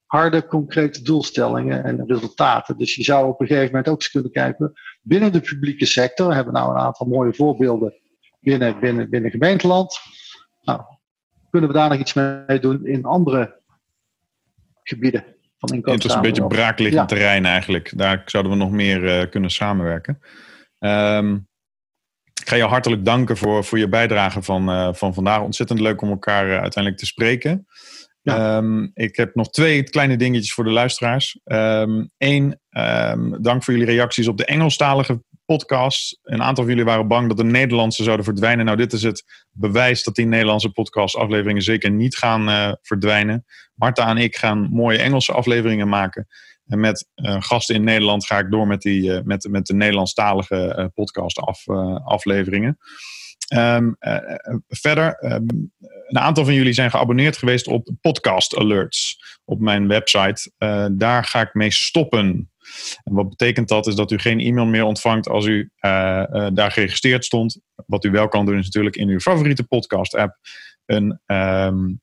[0.05, 2.77] harde, concrete doelstellingen en resultaten.
[2.77, 6.27] Dus je zou op een gegeven moment ook eens kunnen kijken binnen de publieke sector.
[6.27, 7.93] We hebben nou een aantal mooie voorbeelden
[8.39, 9.99] binnen, binnen, binnen gemeenteland.
[10.61, 10.81] Nou,
[11.49, 13.59] kunnen we daar nog iets mee doen in andere
[14.83, 15.35] gebieden?
[15.67, 17.17] Van Het is een beetje braakliggend ja.
[17.17, 17.97] terrein eigenlijk.
[17.97, 20.19] Daar zouden we nog meer uh, kunnen samenwerken.
[20.79, 21.49] Um,
[22.41, 25.41] ik ga je hartelijk danken voor, voor je bijdrage van, uh, van vandaag.
[25.41, 27.65] Ontzettend leuk om elkaar uh, uiteindelijk te spreken.
[28.21, 28.57] Ja.
[28.57, 31.39] Um, ik heb nog twee kleine dingetjes voor de luisteraars.
[32.17, 37.27] Eén, um, dank voor jullie reacties op de Engelstalige Een aantal van jullie waren bang
[37.27, 38.65] dat de Nederlandse zouden verdwijnen.
[38.65, 43.45] Nou, dit is het bewijs dat die Nederlandse podcastafleveringen zeker niet gaan uh, verdwijnen.
[43.75, 46.27] Marta en ik gaan mooie Engelse afleveringen maken.
[46.65, 49.73] En met uh, gasten in Nederland ga ik door met, die, uh, met, met de
[49.73, 51.67] Nederlandstalige podcast af,
[52.03, 52.77] afleveringen.
[53.53, 53.95] Um,
[54.67, 55.71] verder, um,
[56.07, 60.51] een aantal van jullie zijn geabonneerd geweest op podcast alerts op mijn website.
[60.91, 62.50] Daar ga ik mee stoppen.
[63.03, 63.87] En wat betekent dat?
[63.87, 67.59] Is dat u geen e-mail meer ontvangt als u uh, uh, daar geregistreerd stond.
[67.85, 70.37] Wat u wel kan doen is natuurlijk in uw favoriete podcast app
[70.85, 72.01] een, um,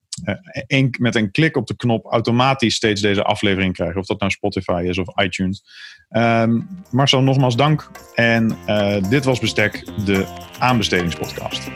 [0.67, 4.01] een, met een klik op de knop automatisch steeds deze aflevering krijgen.
[4.01, 5.63] Of dat nou Spotify is of iTunes.
[6.11, 7.91] Um, Marcel, nogmaals dank.
[8.15, 8.57] En
[9.09, 10.27] dit was Bestek, de
[10.59, 11.71] aanbestedingspodcast.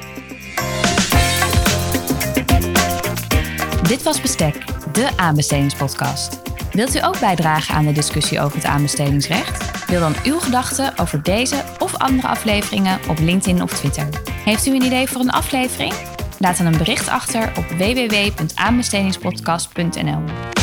[3.88, 6.40] Dit was Bestek, de aanbestedingspodcast.
[6.72, 9.86] Wilt u ook bijdragen aan de discussie over het aanbestedingsrecht?
[9.88, 14.08] Deel dan uw gedachten over deze of andere afleveringen op LinkedIn of Twitter.
[14.44, 15.94] Heeft u een idee voor een aflevering?
[16.38, 20.61] Laat dan een bericht achter op www.aanbestedingspodcast.nl.